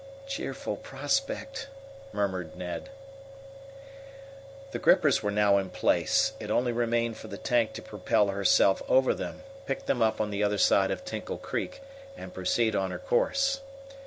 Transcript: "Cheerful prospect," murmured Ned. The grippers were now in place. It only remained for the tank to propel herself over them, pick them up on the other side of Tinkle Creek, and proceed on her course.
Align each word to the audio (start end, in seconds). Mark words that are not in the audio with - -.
"Cheerful 0.25 0.77
prospect," 0.77 1.67
murmured 2.11 2.55
Ned. 2.55 2.89
The 4.71 4.79
grippers 4.79 5.21
were 5.21 5.29
now 5.29 5.59
in 5.59 5.69
place. 5.69 6.33
It 6.39 6.49
only 6.49 6.71
remained 6.71 7.17
for 7.17 7.27
the 7.27 7.37
tank 7.37 7.73
to 7.73 7.83
propel 7.83 8.29
herself 8.29 8.81
over 8.89 9.13
them, 9.13 9.43
pick 9.67 9.85
them 9.85 10.01
up 10.01 10.19
on 10.19 10.31
the 10.31 10.41
other 10.43 10.57
side 10.57 10.89
of 10.89 11.05
Tinkle 11.05 11.37
Creek, 11.37 11.81
and 12.17 12.33
proceed 12.33 12.75
on 12.75 12.89
her 12.89 12.97
course. 12.97 13.61